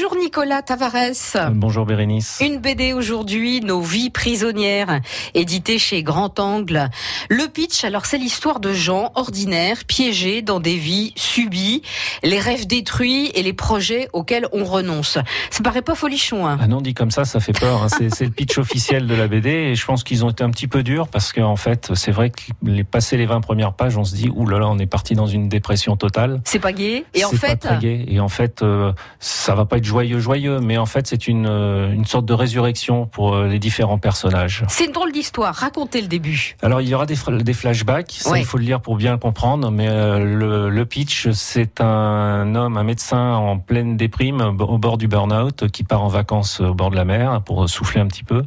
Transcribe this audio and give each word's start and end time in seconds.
Bonjour 0.00 0.14
Nicolas 0.16 0.62
Tavares. 0.62 1.50
Bonjour 1.50 1.84
Bérénice. 1.84 2.38
Une 2.40 2.58
BD 2.58 2.92
aujourd'hui, 2.92 3.60
Nos 3.60 3.80
vies 3.80 4.10
prisonnières, 4.10 5.00
éditée 5.34 5.80
chez 5.80 6.04
Grand 6.04 6.38
Angle. 6.38 6.88
Le 7.28 7.48
pitch, 7.48 7.82
alors 7.82 8.06
c'est 8.06 8.16
l'histoire 8.16 8.60
de 8.60 8.72
gens 8.72 9.10
ordinaires, 9.16 9.78
piégés 9.88 10.40
dans 10.40 10.60
des 10.60 10.76
vies 10.76 11.12
subies, 11.16 11.82
les 12.22 12.38
rêves 12.38 12.68
détruits 12.68 13.32
et 13.34 13.42
les 13.42 13.52
projets 13.52 14.08
auxquels 14.12 14.46
on 14.52 14.62
renonce. 14.62 15.18
Ça 15.50 15.62
paraît 15.64 15.82
pas 15.82 15.96
folichon. 15.96 16.46
Hein 16.46 16.58
ah 16.60 16.68
non, 16.68 16.80
dit 16.80 16.94
comme 16.94 17.10
ça, 17.10 17.24
ça 17.24 17.40
fait 17.40 17.58
peur. 17.58 17.82
Hein. 17.82 17.88
C'est 17.88 18.24
le 18.24 18.30
pitch 18.30 18.56
officiel 18.56 19.08
de 19.08 19.16
la 19.16 19.26
BD 19.26 19.50
et 19.50 19.74
je 19.74 19.84
pense 19.84 20.04
qu'ils 20.04 20.24
ont 20.24 20.30
été 20.30 20.44
un 20.44 20.50
petit 20.50 20.68
peu 20.68 20.84
durs 20.84 21.08
parce 21.08 21.32
qu'en 21.32 21.56
fait, 21.56 21.90
c'est 21.94 22.12
vrai 22.12 22.30
que 22.30 22.42
les 22.62 22.84
passer 22.84 23.16
les 23.16 23.26
20 23.26 23.40
premières 23.40 23.72
pages, 23.72 23.96
on 23.96 24.04
se 24.04 24.14
dit, 24.14 24.28
là, 24.28 24.68
on 24.68 24.78
est 24.78 24.86
parti 24.86 25.14
dans 25.14 25.26
une 25.26 25.48
dépression 25.48 25.96
totale. 25.96 26.40
C'est 26.44 26.60
pas 26.60 26.72
gay. 26.72 27.04
Et 27.14 27.24
en 27.24 27.30
fait, 27.30 27.62
pas 27.62 27.70
très 27.70 27.78
gai. 27.78 28.04
Et 28.06 28.20
en 28.20 28.28
fait, 28.28 28.62
euh, 28.62 28.92
ça 29.18 29.56
va 29.56 29.64
pas 29.64 29.78
être 29.78 29.87
joyeux, 29.88 30.20
joyeux, 30.20 30.60
mais 30.60 30.76
en 30.76 30.86
fait, 30.86 31.06
c'est 31.06 31.26
une, 31.26 31.46
euh, 31.46 31.90
une 31.92 32.04
sorte 32.04 32.26
de 32.26 32.34
résurrection 32.34 33.06
pour 33.06 33.34
euh, 33.34 33.48
les 33.48 33.58
différents 33.58 33.96
personnages. 33.96 34.64
C'est 34.68 34.84
une 34.84 34.92
drôle 34.92 35.12
d'histoire. 35.12 35.54
Racontez 35.54 36.02
le 36.02 36.08
début. 36.08 36.56
Alors, 36.62 36.82
il 36.82 36.88
y 36.88 36.94
aura 36.94 37.06
des, 37.06 37.16
des 37.40 37.52
flashbacks. 37.54 38.12
Ça, 38.12 38.38
il 38.38 38.44
faut 38.44 38.58
le 38.58 38.64
lire 38.64 38.80
pour 38.80 38.96
bien 38.96 39.16
comprendre. 39.16 39.70
Mais 39.70 39.88
euh, 39.88 40.18
le, 40.18 40.68
le, 40.68 40.84
pitch, 40.84 41.30
c'est 41.30 41.80
un 41.80 42.54
homme, 42.54 42.76
un 42.76 42.84
médecin 42.84 43.32
en 43.34 43.58
pleine 43.58 43.96
déprime, 43.96 44.42
au 44.42 44.78
bord 44.78 44.98
du 44.98 45.08
burn-out, 45.08 45.68
qui 45.70 45.84
part 45.84 46.04
en 46.04 46.08
vacances 46.08 46.60
au 46.60 46.74
bord 46.74 46.90
de 46.90 46.96
la 46.96 47.06
mer 47.06 47.40
pour 47.42 47.68
souffler 47.68 48.00
un 48.00 48.06
petit 48.06 48.24
peu. 48.24 48.44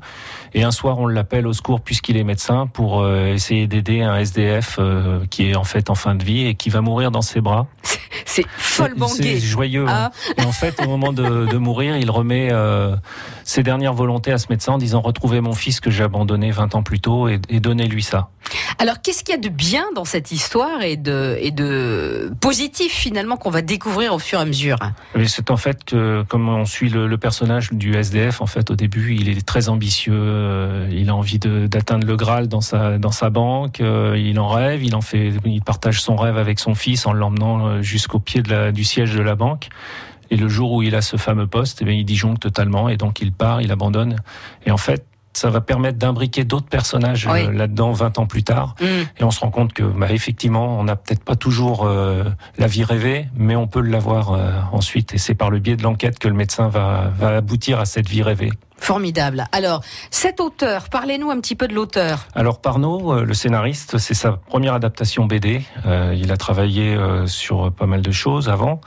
Et 0.54 0.64
un 0.64 0.72
soir, 0.72 1.00
on 1.00 1.08
l'appelle 1.08 1.48
au 1.48 1.54
secours 1.54 1.82
puisqu'il 1.82 2.18
est 2.18 2.24
médecin 2.24 2.68
pour 2.68 3.08
essayer 3.08 3.66
d'aider 3.68 4.02
un 4.02 4.18
SDF 4.18 4.80
qui 5.30 5.50
est 5.50 5.56
en 5.56 5.64
fait 5.64 5.90
en 5.90 5.96
fin 5.96 6.14
de 6.14 6.24
vie 6.24 6.46
et 6.46 6.56
qui 6.56 6.70
va 6.70 6.82
mourir 6.82 7.10
dans 7.10 7.22
ses 7.22 7.42
bras. 7.42 7.68
C'est 8.32 8.46
follement 8.58 9.10
C'est 9.10 9.40
joyeux. 9.40 9.86
Hein. 9.90 10.10
Ah. 10.10 10.42
Et 10.42 10.46
en 10.46 10.54
fait, 10.54 10.82
au 10.82 10.88
moment 10.88 11.12
de, 11.12 11.48
de 11.48 11.58
mourir, 11.58 11.98
il 11.98 12.10
remet 12.10 12.48
euh, 12.52 12.96
ses 13.44 13.62
dernières 13.62 13.94
volontés 13.94 14.32
à 14.32 14.38
ce 14.38 14.48
médecin 14.50 14.74
en 14.74 14.78
disant 14.78 15.02
retrouvez 15.02 15.42
mon 15.42 15.54
fils 15.54 15.82
que 15.82 15.92
j'ai 15.92 16.04
abandonné 16.04 16.50
20 16.52 16.76
ans 16.76 16.84
plus 16.84 17.02
tôt 17.02 17.28
et, 17.28 17.40
et 17.50 17.60
donnez-lui 17.60 18.04
ça. 18.04 18.30
Alors, 18.82 19.00
qu'est-ce 19.00 19.24
qu'il 19.24 19.36
y 19.36 19.38
a 19.38 19.40
de 19.40 19.48
bien 19.48 19.86
dans 19.94 20.06
cette 20.06 20.32
histoire 20.32 20.82
et 20.82 20.98
de, 20.98 22.34
positif 22.42 22.92
finalement 22.92 23.38
qu'on 23.38 23.52
va 23.52 23.62
découvrir 23.62 24.12
au 24.12 24.18
fur 24.18 24.40
et 24.40 24.42
à 24.42 24.46
mesure? 24.46 24.80
C'est 25.28 25.52
en 25.52 25.58
fait 25.58 25.84
que, 25.84 26.24
comme 26.28 26.50
on 26.50 26.66
suit 26.66 26.90
le, 26.90 27.16
personnage 27.20 27.72
du 27.72 27.94
SDF, 27.94 28.42
en 28.42 28.48
fait, 28.48 28.72
au 28.72 28.76
début, 28.76 29.14
il 29.14 29.30
est 29.30 29.46
très 29.46 29.70
ambitieux, 29.70 30.16
euh, 30.16 30.90
il 30.92 31.12
a 31.12 31.16
envie 31.16 31.38
d'atteindre 31.38 32.08
le 32.08 32.16
Graal 32.16 32.48
dans 32.48 32.60
sa, 32.62 33.30
banque, 33.30 33.82
euh, 33.82 34.18
il 34.18 34.40
en 34.40 34.48
rêve, 34.48 34.84
il 34.84 34.96
en 34.96 35.02
fait, 35.02 35.34
il 35.46 35.62
partage 35.62 36.02
son 36.02 36.16
rêve 36.16 36.40
avec 36.40 36.60
son 36.60 36.74
fils 36.74 37.06
en 37.06 37.14
l'emmenant 37.14 37.68
euh, 37.68 37.82
jusqu'au 37.84 38.18
pied 38.18 38.42
du 38.42 38.84
siège 38.84 39.14
de 39.14 39.22
la 39.22 39.36
banque. 39.36 39.70
Et 40.32 40.38
le 40.38 40.48
jour 40.48 40.72
où 40.72 40.82
il 40.82 40.96
a 40.96 41.02
ce 41.02 41.18
fameux 41.18 41.46
poste, 41.46 41.84
eh 41.86 41.94
il 41.94 42.04
disjoncte 42.04 42.42
totalement 42.42 42.90
et 42.90 42.98
donc 42.98 43.22
il 43.22 43.32
part, 43.32 43.62
il 43.62 43.72
abandonne. 43.72 44.16
Et 44.66 44.72
en 44.72 44.78
fait, 44.78 45.06
ça 45.34 45.50
va 45.50 45.62
permettre 45.62 45.98
d'imbriquer 45.98 46.44
d'autres 46.44 46.68
personnages 46.68 47.28
euh, 47.28 47.52
là-dedans 47.52 47.92
20 47.92 48.20
ans 48.20 48.26
plus 48.26 48.44
tard. 48.44 48.76
Mm. 48.82 48.86
Et 49.20 49.24
on 49.24 49.32
se 49.32 49.40
rend 49.40 49.52
compte 49.52 49.74
que, 49.74 49.84
bah, 49.84 50.12
effectivement, 50.12 50.80
on 50.80 50.84
n'a 50.84 50.96
peut-être 50.96 51.24
pas 51.24 51.36
toujours 51.36 51.86
euh, 51.86 52.24
la 52.58 52.68
vie 52.68 52.84
rêvée, 52.84 53.28
mais 53.36 53.56
on 53.56 53.68
peut 53.68 53.82
l'avoir 53.82 54.34
euh, 54.34 54.52
ensuite. 54.72 55.14
Et 55.14 55.18
c'est 55.18 55.36
par 55.36 55.50
le 55.50 55.60
biais 55.60 55.76
de 55.76 55.84
l'enquête 55.84 56.20
que 56.20 56.28
le 56.28 56.34
médecin 56.34 56.68
va, 56.68 57.12
va 57.18 57.38
aboutir 57.38 57.80
à 57.80 57.86
cette 57.86 58.10
vie 58.10 58.24
rêvée. 58.24 58.52
Formidable. 58.82 59.46
Alors, 59.52 59.84
cet 60.10 60.40
auteur, 60.40 60.90
parlez-nous 60.90 61.30
un 61.30 61.40
petit 61.40 61.56
peu 61.56 61.68
de 61.68 61.74
l'auteur. 61.76 62.26
Alors, 62.34 62.60
Parnot, 62.60 63.14
euh, 63.14 63.24
le 63.24 63.34
scénariste, 63.36 64.00
c'est 64.00 64.16
sa 64.16 64.32
première 64.32 64.74
adaptation 64.74 65.26
BD. 65.26 65.62
Euh, 65.86 66.16
il 66.18 66.32
a 66.32 66.36
travaillé 66.36 66.96
euh, 66.96 67.28
sur 67.28 67.72
pas 67.72 67.86
mal 67.86 68.02
de 68.02 68.12
choses 68.12 68.50
avant. 68.50 68.82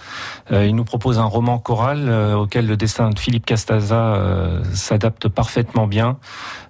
il 0.50 0.74
nous 0.74 0.84
propose 0.84 1.20
un 1.20 1.24
roman 1.24 1.60
choral 1.60 2.10
auquel 2.34 2.66
le 2.66 2.76
dessin 2.76 3.10
de 3.10 3.18
Philippe 3.20 3.46
Castaza 3.46 4.18
s'adapte 4.72 5.28
parfaitement 5.28 5.86
bien. 5.86 6.18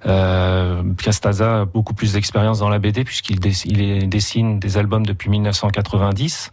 Castaza 0.04 1.60
a 1.62 1.64
beaucoup 1.64 1.94
plus 1.94 2.12
d'expérience 2.12 2.58
dans 2.58 2.68
la 2.68 2.78
BD 2.78 3.04
puisqu'il 3.04 3.40
dessine 3.40 4.58
des 4.58 4.76
albums 4.76 5.06
depuis 5.06 5.30
1990. 5.30 6.50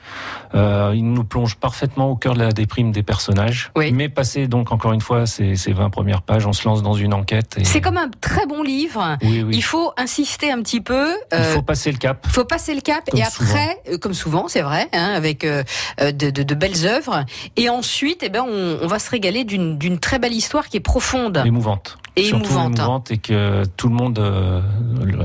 Il 0.54 1.12
nous 1.12 1.24
plonge 1.24 1.56
parfaitement 1.56 2.10
au 2.10 2.16
cœur 2.16 2.34
de 2.34 2.40
la 2.40 2.52
déprime 2.52 2.92
des 2.92 3.04
personnages. 3.04 3.72
Mais 3.76 4.10
passé 4.10 4.48
donc 4.48 4.72
encore 4.72 4.94
une 4.94 5.02
fois 5.02 5.26
ces, 5.26 5.56
ces 5.56 5.74
20 5.74 5.90
premières 5.90 6.22
pages, 6.22 6.46
on 6.46 6.54
lance 6.66 6.84
dans 6.84 6.94
une 6.94 7.14
enquête. 7.14 7.58
C'est 7.64 7.82
comme 7.82 7.98
un 7.98 8.10
très 8.22 8.46
bon 8.46 8.64
livre. 8.64 9.18
Il 9.22 9.64
faut 9.64 9.92
insister 9.98 10.52
un 10.52 10.62
petit 10.62 10.82
peu. 10.82 11.10
il 11.32 11.44
faut 11.44 11.60
euh, 11.60 11.62
passer 11.62 11.92
le 11.92 11.98
cap. 11.98 12.26
Il 12.26 12.32
faut 12.32 12.46
passer 12.46 12.74
le 12.74 12.82
cap 12.82 13.10
et 13.14 13.24
après, 13.24 13.82
euh, 13.90 13.98
comme 13.98 14.14
souvent, 14.14 14.48
c'est 14.48 14.62
vrai, 14.62 14.88
hein, 14.94 15.14
avec 15.16 15.44
euh, 15.44 15.64
de, 16.00 16.30
de, 16.30 16.44
de, 16.44 16.56
belles 16.56 16.86
œuvres. 16.86 17.26
Et 17.58 17.70
ensuite, 17.70 18.24
eh 18.24 18.30
ben, 18.30 18.44
on, 18.48 18.80
on 18.82 18.88
va 18.88 19.00
se 19.00 19.10
régaler 19.10 19.44
d'une 19.44 20.00
très 20.00 20.20
belle 20.20 20.34
histoire 20.34 20.68
qui 20.68 20.78
est 20.78 20.82
profonde. 20.82 21.42
Émouvante 21.46 21.98
et 22.16 22.28
émouvante. 22.28 23.12
et 23.12 23.18
que 23.18 23.64
tout 23.78 23.88
le 23.88 23.96
monde 23.96 24.20
euh, 24.20 24.62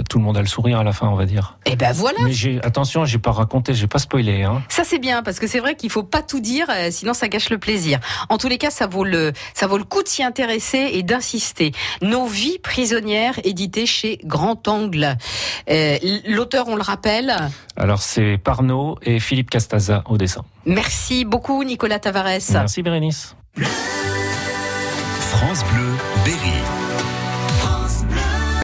tout 0.08 0.18
le 0.18 0.24
monde 0.24 0.36
a 0.36 0.40
le 0.40 0.46
sourire 0.46 0.78
à 0.78 0.84
la 0.84 0.92
fin 0.92 1.08
on 1.08 1.16
va 1.16 1.26
dire. 1.26 1.58
Et 1.66 1.70
eh 1.72 1.76
ben 1.76 1.92
voilà. 1.92 2.18
Mais 2.22 2.32
j'ai 2.32 2.60
attention 2.62 3.04
j'ai 3.04 3.18
pas 3.18 3.32
raconté 3.32 3.74
j'ai 3.74 3.88
pas 3.88 3.98
spoilé 3.98 4.44
hein. 4.44 4.62
ça 4.68 4.84
c'est 4.84 4.98
bien 4.98 5.22
parce 5.22 5.40
que 5.40 5.46
c'est 5.46 5.58
vrai 5.58 5.74
qu'il 5.74 5.90
faut 5.90 6.04
pas 6.04 6.22
tout 6.22 6.40
dire 6.40 6.68
euh, 6.70 6.88
sinon 6.90 7.12
ça 7.12 7.28
gâche 7.28 7.50
le 7.50 7.58
plaisir. 7.58 7.98
En 8.28 8.38
tous 8.38 8.48
les 8.48 8.58
cas 8.58 8.70
ça 8.70 8.86
vaut 8.86 9.04
le 9.04 9.32
ça 9.54 9.66
vaut 9.66 9.78
le 9.78 9.84
coup 9.84 10.02
de 10.02 10.08
s'y 10.08 10.22
intéresser 10.22 10.90
et 10.92 11.02
d'insister. 11.02 11.72
Nos 12.02 12.26
vies 12.26 12.58
prisonnières 12.58 13.34
édité 13.44 13.86
chez 13.86 14.18
Grand 14.24 14.68
Angle. 14.68 15.16
Euh, 15.68 15.98
l'auteur 16.28 16.68
on 16.68 16.76
le 16.76 16.82
rappelle. 16.82 17.34
Alors 17.76 18.02
c'est 18.02 18.38
Parnot 18.38 18.96
et 19.02 19.18
Philippe 19.18 19.50
Castaza 19.50 20.02
au 20.06 20.16
dessin. 20.16 20.44
Merci 20.64 21.24
beaucoup 21.24 21.64
Nicolas 21.64 21.98
Tavares 21.98 22.26
merci 22.52 22.82
Bérénice. 22.82 23.36
France 25.18 25.64
Bleu 25.72 26.15
Berry. 26.26 27.15